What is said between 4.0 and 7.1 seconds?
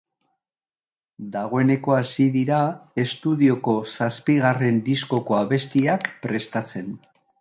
zazpigarren diskoko abestiak prestatzen.